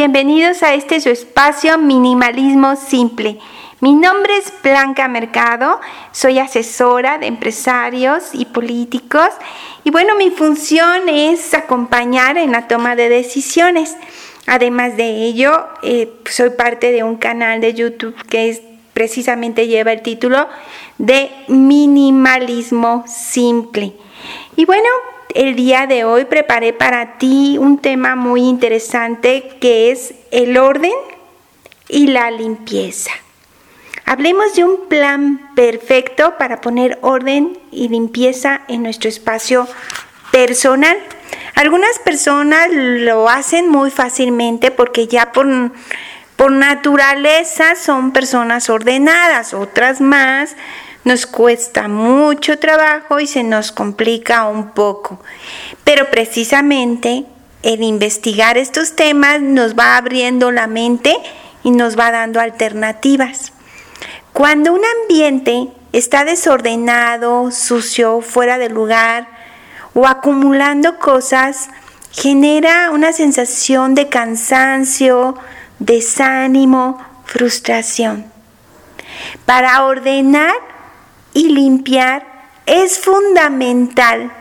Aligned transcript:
Bienvenidos 0.00 0.62
a 0.62 0.72
este 0.72 0.98
su 0.98 1.10
espacio 1.10 1.76
Minimalismo 1.76 2.74
Simple. 2.74 3.38
Mi 3.80 3.92
nombre 3.92 4.34
es 4.38 4.50
Blanca 4.62 5.08
Mercado, 5.08 5.78
soy 6.10 6.38
asesora 6.38 7.18
de 7.18 7.26
empresarios 7.26 8.30
y 8.32 8.46
políticos 8.46 9.28
y 9.84 9.90
bueno, 9.90 10.16
mi 10.16 10.30
función 10.30 11.10
es 11.10 11.52
acompañar 11.52 12.38
en 12.38 12.52
la 12.52 12.66
toma 12.66 12.96
de 12.96 13.10
decisiones. 13.10 13.94
Además 14.46 14.96
de 14.96 15.26
ello, 15.26 15.66
eh, 15.82 16.10
soy 16.24 16.48
parte 16.48 16.92
de 16.92 17.02
un 17.02 17.16
canal 17.16 17.60
de 17.60 17.74
YouTube 17.74 18.16
que 18.30 18.48
es, 18.48 18.62
precisamente 18.94 19.66
lleva 19.66 19.92
el 19.92 20.00
título 20.00 20.48
de 20.96 21.30
Minimalismo 21.48 23.04
Simple. 23.06 23.92
Y 24.56 24.64
bueno, 24.64 24.88
el 25.34 25.56
día 25.56 25.86
de 25.86 26.04
hoy 26.04 26.24
preparé 26.24 26.72
para 26.72 27.18
ti 27.18 27.56
un 27.58 27.78
tema 27.78 28.16
muy 28.16 28.42
interesante 28.42 29.56
que 29.60 29.90
es 29.90 30.14
el 30.30 30.56
orden 30.56 30.92
y 31.88 32.08
la 32.08 32.30
limpieza. 32.30 33.10
Hablemos 34.04 34.54
de 34.54 34.64
un 34.64 34.88
plan 34.88 35.52
perfecto 35.54 36.36
para 36.36 36.60
poner 36.60 36.98
orden 37.02 37.58
y 37.70 37.88
limpieza 37.88 38.62
en 38.68 38.82
nuestro 38.82 39.08
espacio 39.08 39.68
personal. 40.32 40.98
Algunas 41.54 41.98
personas 42.00 42.68
lo 42.72 43.28
hacen 43.28 43.68
muy 43.68 43.90
fácilmente 43.90 44.70
porque 44.70 45.06
ya 45.06 45.32
por, 45.32 45.46
por 46.36 46.52
naturaleza 46.52 47.76
son 47.76 48.12
personas 48.12 48.68
ordenadas, 48.70 49.54
otras 49.54 50.00
más 50.00 50.56
nos 51.04 51.26
cuesta 51.26 51.88
mucho 51.88 52.58
trabajo 52.58 53.20
y 53.20 53.26
se 53.26 53.42
nos 53.42 53.72
complica 53.72 54.46
un 54.46 54.70
poco. 54.70 55.20
Pero 55.84 56.10
precisamente 56.10 57.24
el 57.62 57.82
investigar 57.82 58.58
estos 58.58 58.96
temas 58.96 59.40
nos 59.40 59.78
va 59.78 59.96
abriendo 59.96 60.50
la 60.50 60.66
mente 60.66 61.16
y 61.62 61.70
nos 61.70 61.98
va 61.98 62.10
dando 62.10 62.40
alternativas. 62.40 63.52
Cuando 64.32 64.72
un 64.72 64.82
ambiente 65.02 65.68
está 65.92 66.24
desordenado, 66.24 67.50
sucio, 67.50 68.20
fuera 68.20 68.58
de 68.58 68.68
lugar 68.68 69.28
o 69.94 70.06
acumulando 70.06 70.98
cosas, 70.98 71.68
genera 72.12 72.90
una 72.90 73.12
sensación 73.12 73.94
de 73.94 74.08
cansancio, 74.08 75.36
desánimo, 75.78 76.98
frustración. 77.24 78.30
Para 79.44 79.84
ordenar 79.84 80.69
y 81.32 81.48
limpiar, 81.48 82.26
es 82.66 82.98
fundamental 82.98 84.32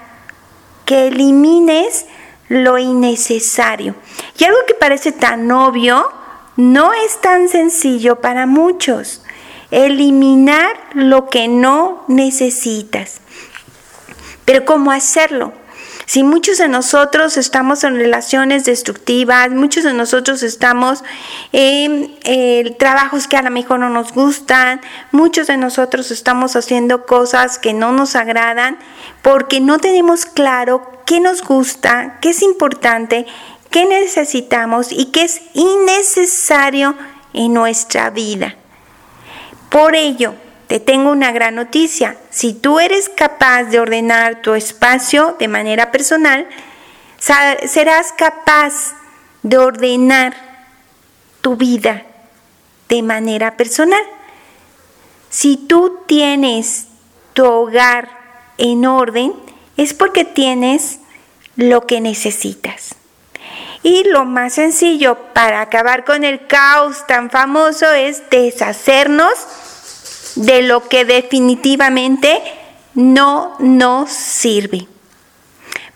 que 0.85 1.07
elimines 1.07 2.05
lo 2.47 2.77
innecesario. 2.77 3.95
Y 4.37 4.43
algo 4.43 4.59
que 4.67 4.73
parece 4.73 5.11
tan 5.11 5.51
obvio, 5.51 6.11
no 6.55 6.93
es 6.93 7.21
tan 7.21 7.47
sencillo 7.47 8.21
para 8.21 8.45
muchos. 8.45 9.23
Eliminar 9.71 10.75
lo 10.93 11.29
que 11.29 11.47
no 11.47 12.03
necesitas. 12.07 13.21
Pero 14.45 14.65
¿cómo 14.65 14.91
hacerlo? 14.91 15.53
Si 16.09 16.23
muchos 16.23 16.57
de 16.57 16.67
nosotros 16.67 17.37
estamos 17.37 17.83
en 17.83 17.95
relaciones 17.95 18.65
destructivas, 18.65 19.51
muchos 19.51 19.83
de 19.83 19.93
nosotros 19.93 20.41
estamos 20.41 21.03
en 21.51 22.17
eh, 22.23 22.75
trabajos 22.79 23.27
que 23.27 23.37
a 23.37 23.43
lo 23.43 23.51
mejor 23.51 23.79
no 23.79 23.91
nos 23.91 24.11
gustan, 24.11 24.81
muchos 25.11 25.45
de 25.45 25.57
nosotros 25.57 26.09
estamos 26.09 26.55
haciendo 26.55 27.05
cosas 27.05 27.59
que 27.59 27.73
no 27.73 27.91
nos 27.91 28.15
agradan 28.15 28.79
porque 29.21 29.59
no 29.59 29.77
tenemos 29.77 30.25
claro 30.25 30.81
qué 31.05 31.19
nos 31.19 31.43
gusta, 31.43 32.17
qué 32.21 32.29
es 32.31 32.41
importante, 32.41 33.27
qué 33.69 33.85
necesitamos 33.85 34.91
y 34.91 35.11
qué 35.11 35.25
es 35.25 35.41
innecesario 35.53 36.95
en 37.33 37.53
nuestra 37.53 38.09
vida. 38.09 38.55
Por 39.69 39.93
ello, 39.93 40.33
te 40.69 40.79
tengo 40.79 41.09
una 41.09 41.31
gran 41.31 41.55
noticia. 41.55 42.15
Si 42.29 42.53
tú 42.53 42.79
eres 42.79 43.09
capaz 43.09 43.63
de 43.63 43.79
ordenar 43.79 44.43
tu 44.43 44.53
espacio 44.53 45.35
de 45.39 45.47
manera 45.47 45.91
personal, 45.91 46.47
serás 47.17 48.13
capaz 48.15 48.93
de 49.41 49.57
ordenar 49.57 50.35
tu 51.41 51.55
vida 51.55 52.03
de 52.87 53.01
manera 53.01 53.57
personal. 53.57 53.99
Si 55.31 55.57
tú 55.57 56.01
tienes 56.05 56.85
tu 57.33 57.45
hogar 57.45 58.11
en 58.59 58.85
orden, 58.85 59.33
es 59.75 59.95
porque 59.95 60.23
tienes 60.23 60.99
lo 61.55 61.87
que 61.87 61.99
necesitas. 61.99 62.93
Y 63.81 64.03
lo 64.03 64.23
más 64.23 64.53
sencillo 64.53 65.17
para 65.33 65.61
acabar 65.61 66.05
con 66.05 66.23
el 66.23 66.45
caos 66.45 67.07
tan 67.07 67.31
famoso 67.31 67.91
es 67.91 68.29
deshacernos 68.29 69.33
de 70.39 70.61
lo 70.61 70.87
que 70.87 71.03
definitivamente 71.03 72.41
no 72.93 73.55
nos 73.59 74.09
sirve. 74.09 74.87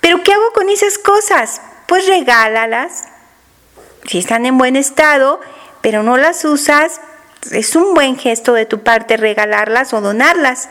Pero 0.01 0.21
¿qué 0.21 0.33
hago 0.33 0.51
con 0.53 0.69
esas 0.69 0.97
cosas? 0.97 1.61
Pues 1.87 2.07
regálalas. 2.07 3.05
Si 4.05 4.17
están 4.17 4.45
en 4.45 4.57
buen 4.57 4.75
estado, 4.75 5.39
pero 5.81 6.03
no 6.03 6.17
las 6.17 6.43
usas, 6.43 6.99
es 7.51 7.75
un 7.77 7.93
buen 7.93 8.17
gesto 8.17 8.53
de 8.53 8.65
tu 8.65 8.83
parte 8.83 9.15
regalarlas 9.15 9.93
o 9.93 10.01
donarlas. 10.01 10.67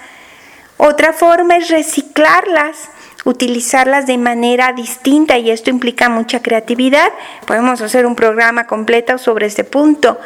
Otra 0.77 1.15
forma 1.15 1.57
es 1.57 1.71
reciclarlas, 1.71 2.91
utilizarlas 3.25 4.07
de 4.07 4.19
manera 4.19 4.75
distinta 4.75 5.39
y 5.39 5.51
esto 5.51 5.71
implica 5.71 6.11
mucha 6.11 6.43
creatividad. 6.43 7.11
Podemos 7.47 7.81
hacer 7.81 8.05
un 8.05 8.17
programa 8.17 8.67
completo 8.67 9.17
sobre 9.17 9.47
este 9.47 9.65
punto 9.65 10.19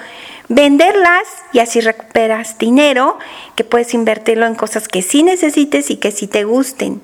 venderlas 0.49 1.25
y 1.53 1.59
así 1.59 1.81
recuperas 1.81 2.59
dinero 2.59 3.19
que 3.55 3.65
puedes 3.65 3.95
invertirlo 3.95 4.47
en 4.47 4.55
cosas 4.55 4.89
que 4.89 5.03
sí 5.03 5.23
necesites 5.23 5.91
y 5.91 5.97
que 5.97 6.13
sí 6.13 6.27
te 6.27 6.45
gusten. 6.45 7.03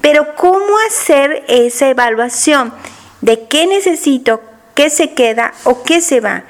Pero 0.00 0.34
¿cómo 0.34 0.76
hacer 0.88 1.44
esa 1.48 1.88
evaluación 1.88 2.72
de 3.20 3.46
qué 3.46 3.66
necesito, 3.66 4.42
qué 4.74 4.90
se 4.90 5.14
queda 5.14 5.54
o 5.64 5.82
qué 5.82 6.00
se 6.00 6.20
va? 6.20 6.44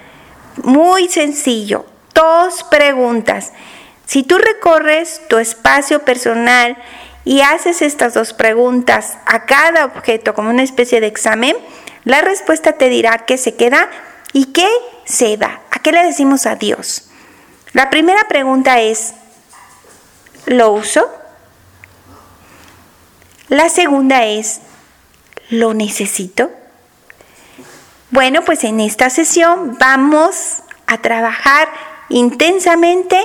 Muy 0.62 1.08
sencillo, 1.08 1.86
dos 2.14 2.64
preguntas. 2.64 3.52
Si 4.06 4.22
tú 4.22 4.38
recorres 4.38 5.22
tu 5.28 5.38
espacio 5.38 6.00
personal 6.00 6.76
y 7.24 7.40
haces 7.40 7.80
estas 7.80 8.14
dos 8.14 8.32
preguntas 8.34 9.16
a 9.26 9.46
cada 9.46 9.86
objeto 9.86 10.34
como 10.34 10.50
una 10.50 10.62
especie 10.62 11.00
de 11.00 11.06
examen, 11.06 11.56
la 12.04 12.20
respuesta 12.20 12.72
te 12.72 12.90
dirá 12.90 13.24
qué 13.26 13.38
se 13.38 13.54
queda 13.54 13.88
y 14.32 14.46
qué 14.46 14.68
se 15.06 15.36
va. 15.36 15.60
¿A 15.84 15.90
qué 15.90 15.92
le 15.92 16.06
decimos 16.06 16.46
adiós? 16.46 17.08
La 17.74 17.90
primera 17.90 18.26
pregunta 18.26 18.80
es, 18.80 19.12
¿lo 20.46 20.72
uso? 20.72 21.06
La 23.50 23.68
segunda 23.68 24.24
es, 24.24 24.62
¿lo 25.50 25.74
necesito? 25.74 26.50
Bueno, 28.08 28.40
pues 28.46 28.64
en 28.64 28.80
esta 28.80 29.10
sesión 29.10 29.76
vamos 29.78 30.62
a 30.86 31.02
trabajar 31.02 31.68
intensamente 32.08 33.22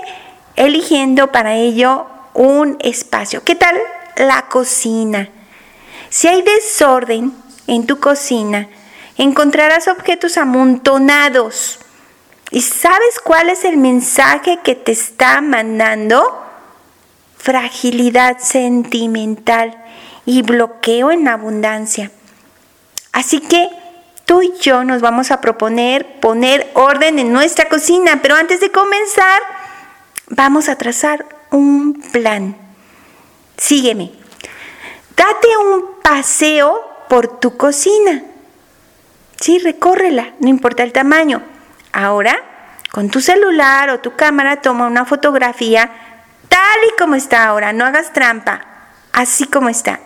eligiendo 0.57 1.31
para 1.31 1.55
ello 1.55 2.07
un 2.33 2.75
espacio. 2.81 3.41
¿Qué 3.45 3.55
tal 3.55 3.77
la 4.17 4.49
cocina? 4.49 5.29
Si 6.09 6.27
hay 6.27 6.41
desorden 6.41 7.33
en 7.67 7.87
tu 7.87 8.01
cocina, 8.01 8.67
encontrarás 9.17 9.87
objetos 9.87 10.35
amontonados. 10.35 11.79
¿Y 12.51 12.61
sabes 12.61 13.19
cuál 13.23 13.49
es 13.49 13.63
el 13.63 13.77
mensaje 13.77 14.59
que 14.63 14.75
te 14.75 14.91
está 14.91 15.41
mandando? 15.41 16.45
Fragilidad 17.37 18.39
sentimental 18.39 19.77
y 20.25 20.41
bloqueo 20.41 21.11
en 21.11 21.27
abundancia. 21.27 22.11
Así 23.11 23.39
que 23.39 23.69
tú 24.25 24.41
y 24.41 24.53
yo 24.61 24.83
nos 24.83 25.01
vamos 25.01 25.31
a 25.31 25.41
proponer 25.41 26.19
poner 26.19 26.69
orden 26.73 27.19
en 27.19 27.31
nuestra 27.31 27.69
cocina, 27.69 28.19
pero 28.21 28.35
antes 28.35 28.59
de 28.59 28.71
comenzar 28.71 29.41
vamos 30.27 30.69
a 30.69 30.75
trazar 30.75 31.25
un 31.51 32.01
plan. 32.11 32.55
Sígueme. 33.57 34.11
Date 35.15 35.47
un 35.57 36.01
paseo 36.01 36.81
por 37.09 37.39
tu 37.39 37.57
cocina. 37.57 38.23
Sí, 39.39 39.59
recórrela, 39.59 40.33
no 40.39 40.49
importa 40.49 40.83
el 40.83 40.93
tamaño. 40.93 41.43
Ahora, 41.99 42.41
con 42.91 43.09
tu 43.09 43.19
celular 43.19 43.89
o 43.89 43.99
tu 43.99 44.15
cámara, 44.15 44.61
toma 44.61 44.87
una 44.87 45.03
fotografía 45.03 45.91
tal 46.47 46.79
y 46.87 46.97
como 46.97 47.15
está 47.15 47.43
ahora, 47.43 47.73
no 47.73 47.83
hagas 47.83 48.13
trampa, 48.13 48.61
así 49.11 49.43
como 49.43 49.67
está. 49.67 49.99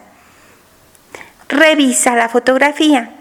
Revisa 1.50 2.16
la 2.16 2.30
fotografía. 2.30 3.12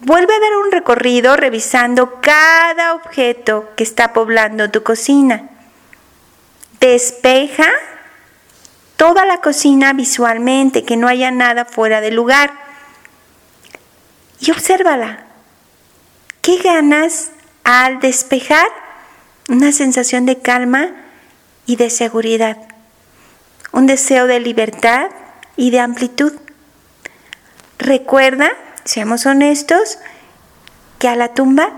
Vuelve 0.00 0.34
a 0.34 0.40
dar 0.40 0.56
un 0.56 0.72
recorrido 0.72 1.36
revisando 1.36 2.20
cada 2.20 2.94
objeto 2.94 3.70
que 3.76 3.84
está 3.84 4.12
poblando 4.12 4.68
tu 4.68 4.82
cocina. 4.82 5.48
Despeja 6.80 7.70
toda 8.96 9.24
la 9.24 9.38
cocina 9.40 9.92
visualmente, 9.92 10.84
que 10.84 10.96
no 10.96 11.06
haya 11.06 11.30
nada 11.30 11.64
fuera 11.64 12.00
de 12.00 12.10
lugar 12.10 12.52
y 14.40 14.50
obsérvala. 14.50 15.20
¿Qué 16.42 16.58
ganas 16.58 17.30
al 17.66 17.98
despejar? 17.98 18.68
Una 19.48 19.72
sensación 19.72 20.24
de 20.24 20.38
calma 20.38 20.90
y 21.66 21.74
de 21.74 21.90
seguridad. 21.90 22.56
Un 23.72 23.86
deseo 23.86 24.28
de 24.28 24.38
libertad 24.38 25.08
y 25.56 25.70
de 25.72 25.80
amplitud. 25.80 26.32
Recuerda, 27.78 28.52
seamos 28.84 29.26
honestos, 29.26 29.98
que 31.00 31.08
a 31.08 31.16
la 31.16 31.34
tumba 31.34 31.70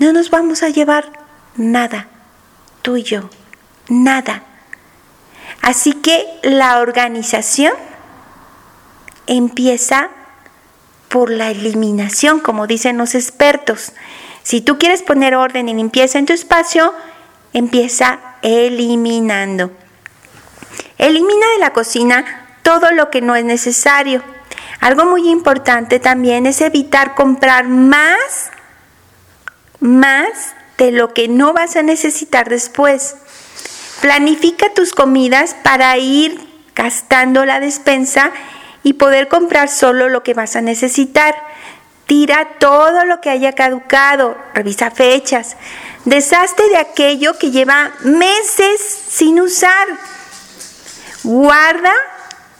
no 0.00 0.12
nos 0.12 0.30
vamos 0.30 0.64
a 0.64 0.70
llevar 0.70 1.10
nada, 1.54 2.08
tú 2.82 2.96
y 2.96 3.04
yo, 3.04 3.30
nada. 3.88 4.42
Así 5.62 5.92
que 5.92 6.26
la 6.42 6.80
organización 6.80 7.72
empieza 9.28 10.10
por 11.08 11.30
la 11.30 11.50
eliminación, 11.52 12.40
como 12.40 12.66
dicen 12.66 12.98
los 12.98 13.14
expertos. 13.14 13.92
Si 14.46 14.60
tú 14.60 14.78
quieres 14.78 15.02
poner 15.02 15.34
orden 15.34 15.68
y 15.68 15.74
limpieza 15.74 16.20
en 16.20 16.26
tu 16.26 16.32
espacio, 16.32 16.94
empieza 17.52 18.20
eliminando. 18.42 19.72
Elimina 20.98 21.46
de 21.54 21.58
la 21.58 21.72
cocina 21.72 22.46
todo 22.62 22.92
lo 22.92 23.10
que 23.10 23.20
no 23.20 23.34
es 23.34 23.44
necesario. 23.44 24.22
Algo 24.78 25.04
muy 25.04 25.28
importante 25.30 25.98
también 25.98 26.46
es 26.46 26.60
evitar 26.60 27.16
comprar 27.16 27.66
más, 27.66 28.52
más 29.80 30.54
de 30.78 30.92
lo 30.92 31.12
que 31.12 31.26
no 31.26 31.52
vas 31.52 31.74
a 31.74 31.82
necesitar 31.82 32.48
después. 32.48 33.16
Planifica 34.00 34.72
tus 34.74 34.92
comidas 34.92 35.56
para 35.64 35.98
ir 35.98 36.38
gastando 36.76 37.44
la 37.46 37.58
despensa 37.58 38.30
y 38.84 38.92
poder 38.92 39.26
comprar 39.26 39.68
solo 39.68 40.08
lo 40.08 40.22
que 40.22 40.34
vas 40.34 40.54
a 40.54 40.60
necesitar. 40.60 41.34
Tira 42.06 42.50
todo 42.60 43.04
lo 43.04 43.20
que 43.20 43.30
haya 43.30 43.52
caducado, 43.52 44.36
revisa 44.54 44.92
fechas, 44.92 45.56
deshazte 46.04 46.68
de 46.68 46.76
aquello 46.76 47.36
que 47.36 47.50
lleva 47.50 47.92
meses 48.04 48.80
sin 48.80 49.40
usar. 49.40 49.88
Guarda 51.24 51.92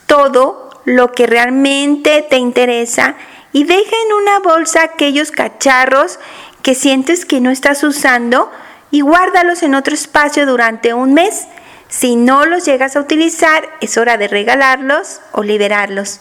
todo 0.07 0.81
lo 0.85 1.13
que 1.13 1.29
realmente 1.29 2.27
te 2.29 2.39
interesa 2.39 3.15
y 3.53 3.65
deja 3.65 3.97
en 4.07 4.13
una 4.15 4.41
bolsa 4.41 4.83
aquellos 4.83 5.31
cacharros 5.31 6.19
que 6.63 6.75
sientes 6.75 7.25
que 7.25 7.41
no 7.41 7.51
estás 7.51 7.85
usando 7.85 8.51
y 8.91 9.03
guárdalos 9.03 9.63
en 9.63 9.77
otro 9.77 9.95
espacio 9.95 10.47
durante 10.47 10.93
un 10.93 11.15
mes. 11.15 11.47
Si 11.89 12.17
no 12.17 12.47
los 12.47 12.65
llegas 12.65 12.97
a 12.97 13.01
utilizar, 13.01 13.69
es 13.81 13.97
hora 13.97 14.17
de 14.17 14.27
regalarlos 14.27 15.21
o 15.31 15.45
liberarlos. 15.45 16.19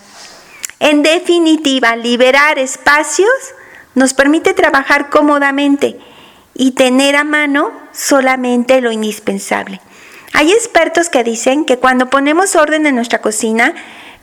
En 0.85 1.01
definitiva, 1.01 1.95
liberar 1.95 2.59
espacios 2.59 3.31
nos 3.95 4.13
permite 4.13 4.53
trabajar 4.53 5.09
cómodamente 5.09 5.97
y 6.53 6.73
tener 6.73 7.15
a 7.15 7.23
mano 7.23 7.71
solamente 7.91 8.81
lo 8.81 8.91
indispensable. 8.91 9.81
Hay 10.33 10.51
expertos 10.51 11.09
que 11.09 11.23
dicen 11.23 11.65
que 11.65 11.79
cuando 11.79 12.11
ponemos 12.11 12.55
orden 12.55 12.85
en 12.85 12.93
nuestra 12.93 13.19
cocina, 13.19 13.73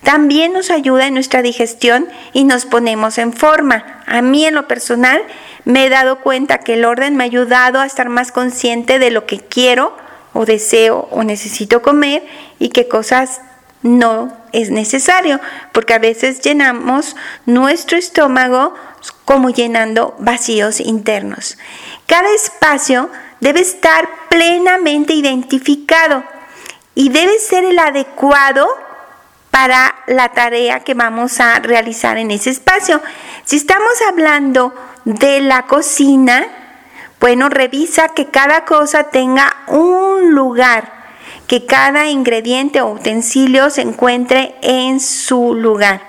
también 0.04 0.52
nos 0.52 0.70
ayuda 0.70 1.08
en 1.08 1.14
nuestra 1.14 1.42
digestión 1.42 2.06
y 2.32 2.44
nos 2.44 2.64
ponemos 2.64 3.18
en 3.18 3.32
forma. 3.32 4.00
A 4.06 4.22
mí 4.22 4.46
en 4.46 4.54
lo 4.54 4.68
personal 4.68 5.20
me 5.64 5.86
he 5.86 5.88
dado 5.88 6.20
cuenta 6.20 6.58
que 6.58 6.74
el 6.74 6.84
orden 6.84 7.16
me 7.16 7.24
ha 7.24 7.26
ayudado 7.26 7.80
a 7.80 7.86
estar 7.86 8.08
más 8.08 8.30
consciente 8.30 9.00
de 9.00 9.10
lo 9.10 9.26
que 9.26 9.40
quiero 9.40 9.96
o 10.32 10.44
deseo 10.44 11.08
o 11.10 11.24
necesito 11.24 11.82
comer 11.82 12.24
y 12.60 12.68
qué 12.68 12.86
cosas 12.86 13.40
no 13.82 14.36
es 14.52 14.70
necesario, 14.70 15.40
porque 15.72 15.94
a 15.94 15.98
veces 15.98 16.40
llenamos 16.40 17.16
nuestro 17.46 17.98
estómago 17.98 18.74
como 19.24 19.50
llenando 19.50 20.14
vacíos 20.18 20.80
internos. 20.80 21.58
Cada 22.06 22.28
espacio 22.34 23.10
debe 23.40 23.60
estar 23.60 24.08
plenamente 24.28 25.14
identificado 25.14 26.24
y 26.94 27.08
debe 27.08 27.38
ser 27.38 27.64
el 27.64 27.78
adecuado 27.78 28.66
para 29.50 29.94
la 30.06 30.30
tarea 30.30 30.80
que 30.80 30.94
vamos 30.94 31.40
a 31.40 31.58
realizar 31.58 32.16
en 32.18 32.30
ese 32.30 32.50
espacio. 32.50 33.02
Si 33.44 33.56
estamos 33.56 33.92
hablando 34.08 34.74
de 35.04 35.40
la 35.40 35.66
cocina, 35.66 36.46
bueno, 37.20 37.48
revisa 37.48 38.08
que 38.08 38.26
cada 38.26 38.64
cosa 38.64 39.04
tenga 39.04 39.54
un 39.68 40.34
lugar, 40.34 41.01
que 41.52 41.66
cada 41.66 42.08
ingrediente 42.08 42.80
o 42.80 42.92
utensilio 42.92 43.68
se 43.68 43.82
encuentre 43.82 44.54
en 44.62 45.00
su 45.00 45.54
lugar. 45.54 46.00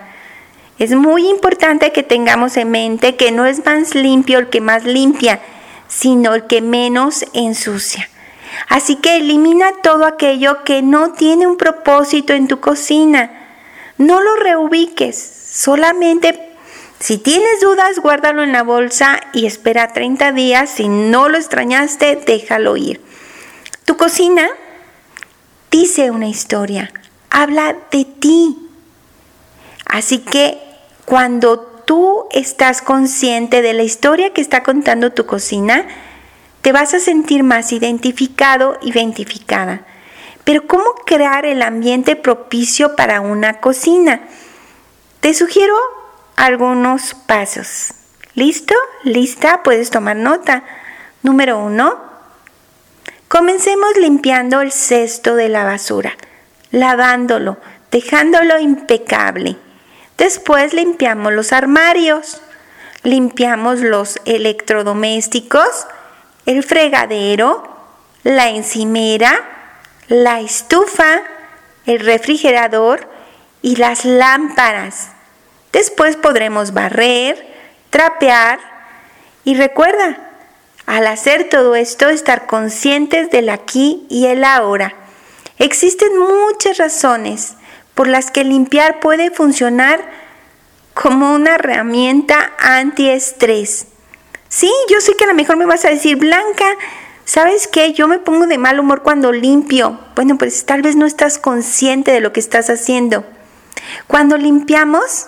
Es 0.79 0.91
muy 0.91 1.27
importante 1.27 1.91
que 1.91 2.01
tengamos 2.01 2.55
en 2.55 2.71
mente 2.71 3.17
que 3.17 3.33
no 3.33 3.45
es 3.45 3.65
más 3.65 3.93
limpio 3.93 4.39
el 4.39 4.49
que 4.49 4.61
más 4.61 4.85
limpia, 4.85 5.41
sino 5.89 6.33
el 6.33 6.47
que 6.47 6.61
menos 6.61 7.25
ensucia. 7.33 8.07
Así 8.69 8.95
que 8.95 9.17
elimina 9.17 9.73
todo 9.83 10.05
aquello 10.05 10.63
que 10.63 10.81
no 10.81 11.11
tiene 11.11 11.45
un 11.45 11.57
propósito 11.57 12.31
en 12.31 12.47
tu 12.47 12.61
cocina. 12.61 13.29
No 13.97 14.21
lo 14.21 14.37
reubiques, 14.37 15.17
solamente 15.51 16.55
si 16.99 17.17
tienes 17.17 17.59
dudas, 17.59 17.99
guárdalo 17.99 18.43
en 18.43 18.53
la 18.53 18.63
bolsa 18.63 19.19
y 19.33 19.45
espera 19.45 19.91
30 19.91 20.31
días. 20.31 20.69
Si 20.69 20.87
no 20.87 21.27
lo 21.27 21.37
extrañaste, 21.37 22.15
déjalo 22.15 22.77
ir. 22.77 23.01
Tu 23.83 23.97
cocina 23.97 24.47
dice 25.73 26.11
una 26.11 26.27
historia, 26.27 26.93
habla 27.31 27.75
de 27.91 28.05
ti. 28.05 28.69
Así 29.87 30.19
que 30.19 30.59
cuando 31.03 31.59
tú 31.59 32.25
estás 32.31 32.83
consciente 32.83 33.63
de 33.63 33.73
la 33.73 33.81
historia 33.81 34.33
que 34.33 34.41
está 34.41 34.61
contando 34.61 35.13
tu 35.13 35.25
cocina, 35.25 35.87
te 36.61 36.71
vas 36.71 36.93
a 36.93 36.99
sentir 36.99 37.41
más 37.41 37.73
identificado, 37.73 38.77
identificada. 38.83 39.81
Pero 40.43 40.67
¿cómo 40.67 40.93
crear 41.07 41.43
el 41.47 41.63
ambiente 41.63 42.15
propicio 42.15 42.95
para 42.95 43.19
una 43.21 43.59
cocina? 43.59 44.21
Te 45.21 45.33
sugiero 45.33 45.75
algunos 46.35 47.15
pasos. 47.15 47.93
¿Listo? 48.35 48.75
¿Lista? 49.03 49.63
Puedes 49.63 49.89
tomar 49.89 50.17
nota. 50.17 50.63
Número 51.23 51.57
uno. 51.57 52.12
Comencemos 53.33 53.97
limpiando 53.97 54.61
el 54.61 54.71
cesto 54.71 55.35
de 55.35 55.49
la 55.49 55.63
basura, 55.63 56.15
lavándolo, 56.69 57.57
dejándolo 57.89 58.59
impecable. 58.59 59.55
Después 60.19 60.75
limpiamos 60.75 61.33
los 61.33 61.51
armarios, 61.51 62.43
limpiamos 63.01 63.79
los 63.79 64.19
electrodomésticos, 64.25 65.87
el 66.45 66.61
fregadero, 66.63 67.75
la 68.21 68.49
encimera, 68.49 69.41
la 70.09 70.39
estufa, 70.39 71.23
el 71.87 72.01
refrigerador 72.01 73.09
y 73.63 73.77
las 73.77 74.05
lámparas. 74.05 75.09
Después 75.71 76.17
podremos 76.17 76.71
barrer, 76.71 77.43
trapear 77.89 78.59
y 79.43 79.55
recuerda, 79.55 80.32
al 80.85 81.07
hacer 81.07 81.49
todo 81.49 81.75
esto, 81.75 82.09
estar 82.09 82.45
conscientes 82.45 83.29
del 83.31 83.49
aquí 83.49 84.05
y 84.09 84.27
el 84.27 84.43
ahora. 84.43 84.95
Existen 85.57 86.17
muchas 86.17 86.77
razones 86.77 87.53
por 87.95 88.07
las 88.07 88.31
que 88.31 88.43
limpiar 88.43 88.99
puede 88.99 89.31
funcionar 89.31 90.01
como 90.93 91.33
una 91.33 91.55
herramienta 91.55 92.53
antiestrés. 92.59 93.87
Sí, 94.49 94.71
yo 94.89 94.99
sé 94.99 95.15
que 95.15 95.23
a 95.23 95.27
lo 95.27 95.33
mejor 95.33 95.57
me 95.57 95.65
vas 95.65 95.85
a 95.85 95.89
decir, 95.89 96.17
Blanca, 96.17 96.65
¿sabes 97.25 97.67
qué? 97.67 97.93
Yo 97.93 98.07
me 98.07 98.19
pongo 98.19 98.45
de 98.45 98.57
mal 98.57 98.79
humor 98.79 99.01
cuando 99.01 99.31
limpio. 99.31 99.99
Bueno, 100.15 100.37
pues 100.37 100.65
tal 100.65 100.81
vez 100.81 100.95
no 100.95 101.05
estás 101.05 101.39
consciente 101.39 102.11
de 102.11 102.19
lo 102.19 102.33
que 102.33 102.39
estás 102.39 102.69
haciendo. 102.69 103.25
Cuando 104.07 104.37
limpiamos, 104.37 105.27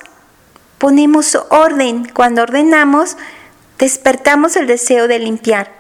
ponemos 0.78 1.38
orden. 1.50 2.08
Cuando 2.14 2.44
ordenamos, 2.44 3.18
despertamos 3.78 4.56
el 4.56 4.68
deseo 4.68 5.08
de 5.08 5.20
limpiar. 5.20 5.72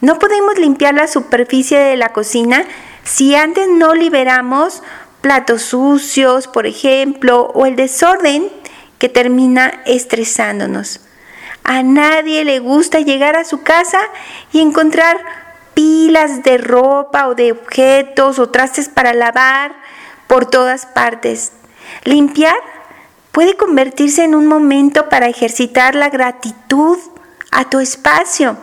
No 0.00 0.18
podemos 0.18 0.58
limpiar 0.58 0.94
la 0.94 1.06
superficie 1.06 1.78
de 1.78 1.96
la 1.96 2.10
cocina 2.10 2.64
si 3.04 3.34
antes 3.34 3.68
no 3.68 3.94
liberamos 3.94 4.82
platos 5.20 5.62
sucios, 5.62 6.48
por 6.48 6.66
ejemplo, 6.66 7.50
o 7.54 7.66
el 7.66 7.76
desorden 7.76 8.50
que 8.98 9.08
termina 9.08 9.82
estresándonos. 9.86 11.00
A 11.64 11.82
nadie 11.82 12.44
le 12.44 12.58
gusta 12.58 13.00
llegar 13.00 13.36
a 13.36 13.44
su 13.44 13.62
casa 13.62 14.00
y 14.52 14.60
encontrar 14.60 15.20
pilas 15.74 16.42
de 16.42 16.58
ropa 16.58 17.28
o 17.28 17.34
de 17.34 17.52
objetos 17.52 18.38
o 18.38 18.50
trastes 18.50 18.88
para 18.88 19.14
lavar 19.14 19.74
por 20.26 20.46
todas 20.46 20.86
partes. 20.86 21.52
Limpiar 22.04 22.56
puede 23.30 23.56
convertirse 23.56 24.24
en 24.24 24.34
un 24.34 24.46
momento 24.46 25.08
para 25.08 25.28
ejercitar 25.28 25.94
la 25.94 26.10
gratitud 26.10 26.98
a 27.52 27.70
tu 27.70 27.78
espacio. 27.78 28.56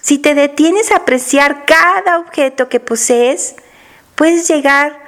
Si 0.00 0.18
te 0.18 0.34
detienes 0.34 0.90
a 0.90 0.96
apreciar 0.96 1.64
cada 1.64 2.18
objeto 2.18 2.68
que 2.68 2.80
posees, 2.80 3.54
puedes 4.16 4.48
llegar 4.48 4.98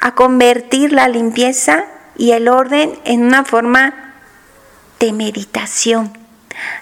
a 0.00 0.14
convertir 0.14 0.92
la 0.92 1.08
limpieza 1.08 1.86
y 2.16 2.32
el 2.32 2.48
orden 2.48 2.98
en 3.04 3.24
una 3.24 3.44
forma 3.44 4.14
de 4.98 5.12
meditación. 5.12 6.16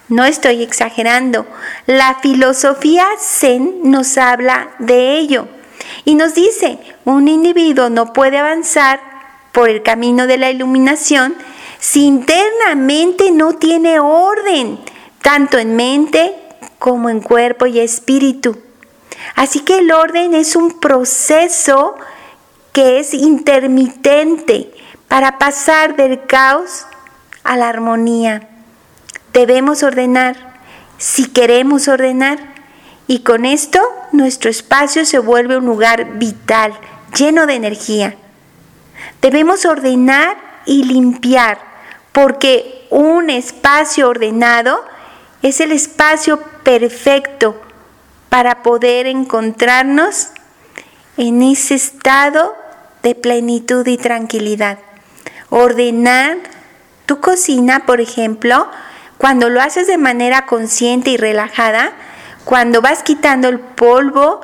No 0.08 0.25
estoy 0.25 0.62
exagerando. 0.62 1.46
La 1.87 2.18
filosofía 2.20 3.06
zen 3.20 3.80
nos 3.84 4.18
habla 4.18 4.70
de 4.78 5.18
ello 5.18 5.46
y 6.04 6.16
nos 6.16 6.34
dice, 6.34 6.78
un 7.04 7.28
individuo 7.28 7.90
no 7.90 8.12
puede 8.12 8.38
avanzar 8.38 9.00
por 9.52 9.68
el 9.68 9.82
camino 9.82 10.26
de 10.26 10.38
la 10.38 10.50
iluminación 10.50 11.37
si 11.78 12.04
internamente 12.04 13.30
no 13.30 13.54
tiene 13.54 14.00
orden, 14.00 14.80
tanto 15.22 15.58
en 15.58 15.76
mente 15.76 16.34
como 16.78 17.10
en 17.10 17.20
cuerpo 17.20 17.66
y 17.66 17.80
espíritu. 17.80 18.58
Así 19.34 19.60
que 19.60 19.78
el 19.78 19.92
orden 19.92 20.34
es 20.34 20.56
un 20.56 20.80
proceso 20.80 21.96
que 22.72 23.00
es 23.00 23.14
intermitente 23.14 24.72
para 25.08 25.38
pasar 25.38 25.96
del 25.96 26.26
caos 26.26 26.87
a 27.44 27.56
la 27.56 27.68
armonía. 27.68 28.48
Debemos 29.32 29.82
ordenar 29.82 30.48
si 30.98 31.28
queremos 31.30 31.87
ordenar 31.87 32.38
y 33.06 33.20
con 33.20 33.46
esto 33.46 33.80
nuestro 34.12 34.50
espacio 34.50 35.06
se 35.06 35.20
vuelve 35.20 35.56
un 35.56 35.64
lugar 35.64 36.18
vital, 36.18 36.75
lleno 37.16 37.46
de 37.46 37.54
energía. 37.54 38.16
Debemos 39.22 39.64
ordenar 39.64 40.37
y 40.66 40.82
limpiar 40.84 41.58
porque 42.12 42.87
un 42.90 43.30
espacio 43.30 44.08
ordenado 44.08 44.84
es 45.42 45.61
el 45.61 45.73
espacio 45.73 46.40
perfecto 46.62 47.61
para 48.28 48.62
poder 48.62 49.07
encontrarnos 49.07 50.28
en 51.16 51.42
ese 51.42 51.75
estado 51.75 52.54
de 53.02 53.14
plenitud 53.14 53.87
y 53.87 53.97
tranquilidad. 53.97 54.78
Ordenar 55.50 56.38
tu 57.07 57.21
cocina, 57.21 57.87
por 57.87 58.00
ejemplo, 58.00 58.68
cuando 59.16 59.49
lo 59.49 59.61
haces 59.61 59.87
de 59.87 59.99
manera 59.99 60.47
consciente 60.47 61.11
y 61.11 61.16
relajada, 61.16 61.92
cuando 62.45 62.80
vas 62.80 63.02
quitando 63.02 63.49
el 63.49 63.59
polvo 63.59 64.40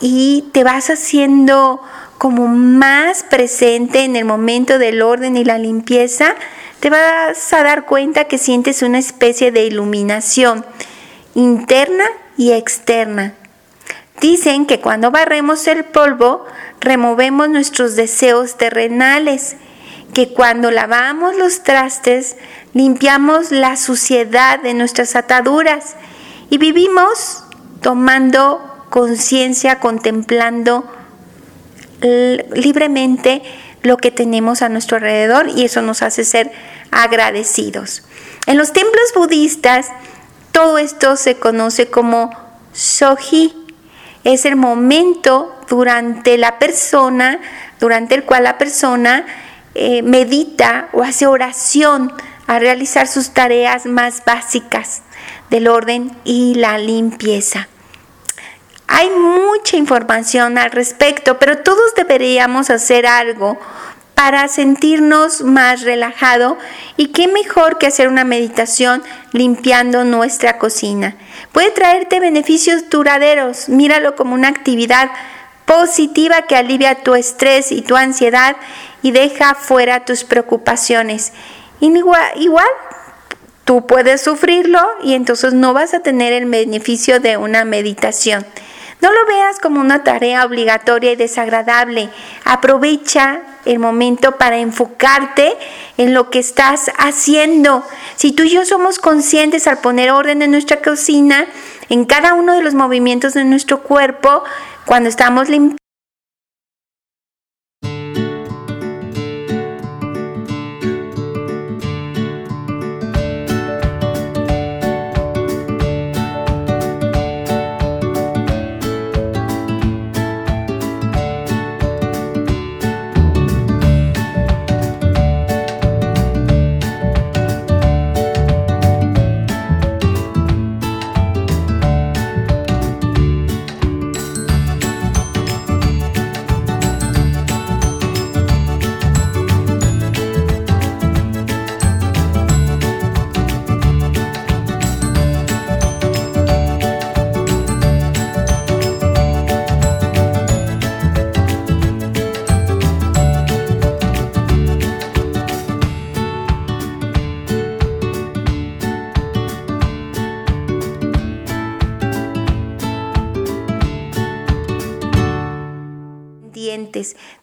y 0.00 0.48
te 0.52 0.62
vas 0.62 0.90
haciendo 0.90 1.82
como 2.18 2.48
más 2.48 3.24
presente 3.24 4.04
en 4.04 4.16
el 4.16 4.24
momento 4.24 4.78
del 4.78 5.02
orden 5.02 5.36
y 5.36 5.44
la 5.44 5.58
limpieza, 5.58 6.34
te 6.80 6.90
vas 6.90 7.52
a 7.52 7.62
dar 7.62 7.86
cuenta 7.86 8.24
que 8.24 8.38
sientes 8.38 8.82
una 8.82 8.98
especie 8.98 9.50
de 9.52 9.64
iluminación 9.64 10.64
interna 11.34 12.04
y 12.36 12.52
externa. 12.52 13.34
Dicen 14.20 14.66
que 14.66 14.80
cuando 14.80 15.10
barremos 15.10 15.66
el 15.66 15.84
polvo, 15.84 16.46
removemos 16.80 17.48
nuestros 17.48 17.96
deseos 17.96 18.56
terrenales, 18.56 19.56
que 20.14 20.32
cuando 20.32 20.70
lavamos 20.70 21.36
los 21.36 21.62
trastes, 21.62 22.36
limpiamos 22.72 23.50
la 23.50 23.76
suciedad 23.76 24.60
de 24.60 24.72
nuestras 24.72 25.16
ataduras 25.16 25.96
y 26.48 26.58
vivimos 26.58 27.44
tomando 27.82 28.86
conciencia, 28.88 29.80
contemplando 29.80 30.90
libremente 32.00 33.42
lo 33.86 33.96
que 33.96 34.10
tenemos 34.10 34.62
a 34.62 34.68
nuestro 34.68 34.96
alrededor 34.96 35.48
y 35.48 35.64
eso 35.64 35.82
nos 35.82 36.02
hace 36.02 36.24
ser 36.24 36.52
agradecidos. 36.90 38.02
En 38.46 38.58
los 38.58 38.72
templos 38.72 39.12
budistas, 39.14 39.88
todo 40.52 40.78
esto 40.78 41.16
se 41.16 41.36
conoce 41.36 41.88
como 41.88 42.30
soji. 42.72 43.54
Es 44.24 44.44
el 44.44 44.56
momento 44.56 45.54
durante 45.68 46.36
la 46.38 46.58
persona, 46.58 47.40
durante 47.80 48.14
el 48.14 48.24
cual 48.24 48.44
la 48.44 48.58
persona 48.58 49.26
eh, 49.74 50.02
medita 50.02 50.88
o 50.92 51.02
hace 51.02 51.26
oración 51.26 52.12
a 52.46 52.58
realizar 52.58 53.08
sus 53.08 53.30
tareas 53.30 53.86
más 53.86 54.22
básicas 54.24 55.02
del 55.50 55.68
orden 55.68 56.16
y 56.24 56.54
la 56.54 56.78
limpieza. 56.78 57.68
Hay 58.88 59.10
mucha 59.10 59.76
información 59.76 60.58
al 60.58 60.70
respecto, 60.70 61.38
pero 61.38 61.58
todos 61.58 61.94
deberíamos 61.96 62.70
hacer 62.70 63.06
algo 63.06 63.58
para 64.14 64.48
sentirnos 64.48 65.42
más 65.42 65.82
relajado 65.82 66.56
y 66.96 67.08
qué 67.08 67.28
mejor 67.28 67.76
que 67.76 67.86
hacer 67.86 68.08
una 68.08 68.24
meditación 68.24 69.02
limpiando 69.32 70.04
nuestra 70.04 70.58
cocina. 70.58 71.16
Puede 71.52 71.70
traerte 71.70 72.18
beneficios 72.18 72.88
duraderos, 72.88 73.68
míralo 73.68 74.16
como 74.16 74.34
una 74.34 74.48
actividad 74.48 75.10
positiva 75.66 76.42
que 76.42 76.56
alivia 76.56 77.02
tu 77.02 77.14
estrés 77.14 77.72
y 77.72 77.82
tu 77.82 77.96
ansiedad 77.96 78.56
y 79.02 79.10
deja 79.10 79.54
fuera 79.54 80.04
tus 80.04 80.24
preocupaciones. 80.24 81.32
Igual, 81.80 82.22
igual 82.36 82.68
tú 83.64 83.86
puedes 83.86 84.22
sufrirlo 84.22 84.80
y 85.02 85.14
entonces 85.14 85.52
no 85.52 85.74
vas 85.74 85.92
a 85.92 86.00
tener 86.00 86.32
el 86.32 86.46
beneficio 86.46 87.20
de 87.20 87.36
una 87.36 87.64
meditación. 87.64 88.46
No 89.06 89.12
lo 89.12 89.24
veas 89.24 89.60
como 89.60 89.80
una 89.80 90.02
tarea 90.02 90.44
obligatoria 90.44 91.12
y 91.12 91.16
desagradable. 91.16 92.10
Aprovecha 92.44 93.40
el 93.64 93.78
momento 93.78 94.32
para 94.32 94.58
enfocarte 94.58 95.56
en 95.96 96.12
lo 96.12 96.28
que 96.28 96.40
estás 96.40 96.90
haciendo. 96.98 97.84
Si 98.16 98.32
tú 98.32 98.42
y 98.42 98.50
yo 98.50 98.64
somos 98.64 98.98
conscientes 98.98 99.68
al 99.68 99.78
poner 99.78 100.10
orden 100.10 100.42
en 100.42 100.50
nuestra 100.50 100.82
cocina, 100.82 101.46
en 101.88 102.04
cada 102.04 102.34
uno 102.34 102.56
de 102.56 102.64
los 102.64 102.74
movimientos 102.74 103.34
de 103.34 103.44
nuestro 103.44 103.84
cuerpo, 103.84 104.42
cuando 104.86 105.08
estamos 105.08 105.48
limpiando, 105.48 105.85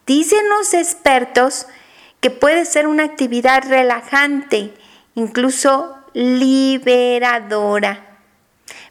Dicen 0.06 0.48
los 0.48 0.74
expertos 0.74 1.66
que 2.20 2.30
puede 2.30 2.64
ser 2.64 2.86
una 2.86 3.04
actividad 3.04 3.64
relajante, 3.68 4.72
incluso 5.14 5.96
liberadora. 6.14 8.18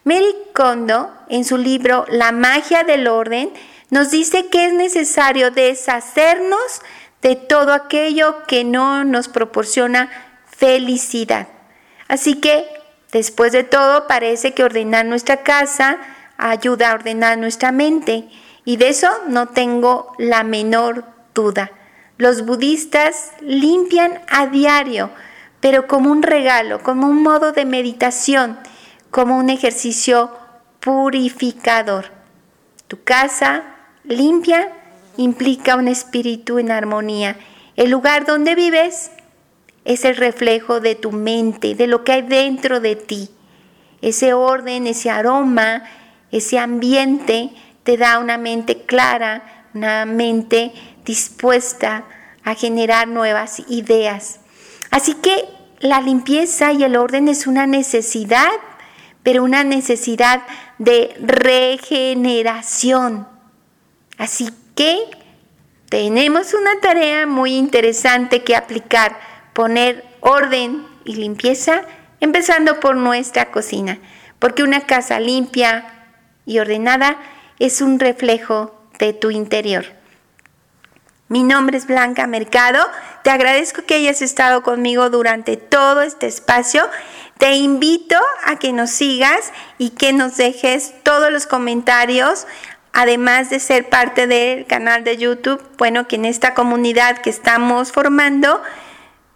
Mary 0.04 0.36
Kondo, 0.54 1.12
en 1.30 1.46
su 1.46 1.58
libro 1.58 2.06
La 2.10 2.32
magia 2.32 2.84
del 2.84 3.08
orden, 3.08 3.52
nos 3.90 4.12
dice 4.12 4.48
que 4.48 4.66
es 4.66 4.74
necesario 4.74 5.52
deshacernos 5.52 6.82
de 7.22 7.36
todo 7.36 7.74
aquello 7.74 8.44
que 8.48 8.64
no 8.64 9.04
nos 9.04 9.30
proporciona 9.30 10.10
felicidad. 10.46 11.48
Así 12.08 12.36
que, 12.36 12.68
después 13.12 13.54
de 13.54 13.64
todo, 13.64 14.08
parece 14.08 14.54
que 14.54 14.64
ordenar 14.64 15.06
nuestra 15.06 15.44
casa 15.44 15.98
ayuda 16.38 16.92
a 16.92 16.96
ordenar 16.96 17.38
nuestra 17.38 17.72
mente. 17.72 18.28
Y 18.66 18.78
de 18.78 18.90
eso 18.90 19.10
no 19.28 19.48
tengo 19.48 20.14
la 20.18 20.44
menor 20.44 21.06
duda. 21.34 21.72
Los 22.18 22.46
budistas 22.46 23.32
limpian 23.42 24.22
a 24.30 24.48
diario, 24.48 25.10
pero 25.60 25.88
como 25.88 26.12
un 26.12 26.24
regalo, 26.24 26.82
como 26.82 27.08
un 27.08 27.24
modo 27.24 27.52
de 27.52 27.66
meditación, 27.66 28.58
como 29.10 29.38
un 29.38 29.50
ejercicio 29.50 30.32
purificador. 30.80 32.06
Tu 32.88 33.04
casa 33.04 33.64
limpia 34.04 34.72
implica 35.18 35.76
un 35.76 35.88
espíritu 35.88 36.60
en 36.60 36.72
armonía. 36.72 37.38
El 37.76 37.90
lugar 37.90 38.26
donde 38.26 38.56
vives 38.56 39.12
es 39.86 40.06
el 40.06 40.16
reflejo 40.16 40.80
de 40.80 40.96
tu 40.96 41.12
mente, 41.12 41.76
de 41.76 41.88
lo 41.88 42.04
que 42.04 42.14
hay 42.14 42.22
dentro 42.22 42.80
de 42.80 42.96
ti. 42.96 43.30
Ese 44.02 44.34
orden, 44.34 44.88
ese 44.88 45.10
aroma, 45.10 45.84
ese 46.32 46.60
ambiente 46.60 47.52
te 47.84 47.98
da 47.98 48.20
una 48.20 48.38
mente 48.38 48.86
clara, 48.86 49.68
una 49.74 50.06
mente 50.06 50.72
dispuesta 51.06 52.06
a 52.44 52.56
generar 52.56 53.08
nuevas 53.08 53.62
ideas. 53.68 54.40
Así 54.92 55.16
que 55.16 55.46
la 55.80 56.02
limpieza 56.02 56.72
y 56.72 56.84
el 56.84 56.96
orden 56.96 57.28
es 57.28 57.48
una 57.48 57.68
necesidad, 57.68 58.52
pero 59.22 59.44
una 59.44 59.64
necesidad 59.64 60.44
de 60.78 61.16
regeneración. 61.20 63.28
Así 64.18 64.50
que 64.76 64.98
tenemos 65.90 66.54
una 66.54 66.80
tarea 66.82 67.26
muy 67.26 67.56
interesante 67.56 68.44
que 68.44 68.56
aplicar, 68.56 69.18
poner 69.54 70.06
orden 70.22 70.86
y 71.06 71.16
limpieza, 71.16 71.82
empezando 72.20 72.80
por 72.80 72.96
nuestra 72.96 73.52
cocina, 73.52 74.00
porque 74.40 74.64
una 74.64 74.82
casa 74.82 75.20
limpia 75.20 75.86
y 76.46 76.60
ordenada 76.60 77.18
es 77.64 77.80
un 77.80 77.98
reflejo 77.98 78.76
de 79.00 79.14
tu 79.14 79.32
interior. 79.32 79.86
Mi 81.30 81.44
nombre 81.44 81.78
es 81.78 81.88
Blanca 81.88 82.28
Mercado. 82.28 82.86
Te 83.24 83.30
agradezco 83.30 83.84
que 83.86 83.96
hayas 83.96 84.22
estado 84.22 84.64
conmigo 84.64 85.10
durante 85.10 85.56
todo 85.56 86.02
este 86.02 86.28
espacio. 86.28 86.86
Te 87.38 87.54
invito 87.54 88.18
a 88.44 88.60
que 88.60 88.74
nos 88.74 88.90
sigas 88.90 89.54
y 89.78 89.92
que 89.92 90.12
nos 90.12 90.36
dejes 90.36 90.94
todos 91.04 91.32
los 91.32 91.48
comentarios, 91.48 92.48
además 92.92 93.50
de 93.50 93.62
ser 93.62 93.88
parte 93.88 94.28
del 94.28 94.66
canal 94.66 95.06
de 95.06 95.16
YouTube. 95.16 95.64
Bueno, 95.78 96.06
que 96.06 96.18
en 96.18 96.26
esta 96.26 96.54
comunidad 96.56 97.20
que 97.20 97.30
estamos 97.30 97.94
formando 97.94 98.62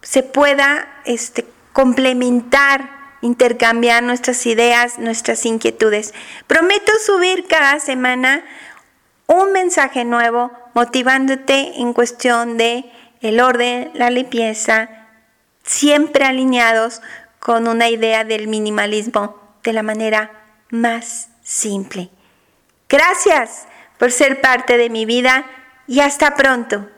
se 0.02 0.22
pueda 0.22 0.86
este, 1.06 1.46
complementar 1.72 2.97
intercambiar 3.20 4.02
nuestras 4.02 4.44
ideas, 4.46 4.98
nuestras 4.98 5.44
inquietudes. 5.46 6.14
Prometo 6.46 6.92
subir 7.04 7.46
cada 7.46 7.80
semana 7.80 8.44
un 9.26 9.52
mensaje 9.52 10.04
nuevo 10.04 10.50
motivándote 10.74 11.80
en 11.80 11.92
cuestión 11.92 12.56
de 12.56 12.90
el 13.20 13.40
orden, 13.40 13.90
la 13.94 14.10
limpieza, 14.10 14.88
siempre 15.64 16.24
alineados 16.24 17.02
con 17.38 17.68
una 17.68 17.88
idea 17.88 18.24
del 18.24 18.48
minimalismo 18.48 19.36
de 19.62 19.72
la 19.72 19.82
manera 19.82 20.30
más 20.70 21.28
simple. 21.42 22.10
Gracias 22.88 23.66
por 23.98 24.12
ser 24.12 24.40
parte 24.40 24.78
de 24.78 24.88
mi 24.88 25.04
vida 25.04 25.44
y 25.86 26.00
hasta 26.00 26.34
pronto. 26.36 26.88